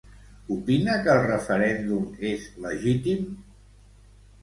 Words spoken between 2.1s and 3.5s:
és legítim?